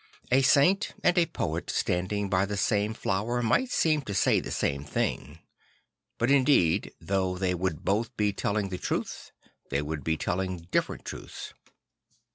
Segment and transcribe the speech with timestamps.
[0.31, 4.49] A saint and a poet standing by the same flower might seem to say the
[4.49, 5.37] same thing;
[6.17, 9.29] but indeed though they would both be telling the truth,
[9.69, 11.53] they would be telling different truths.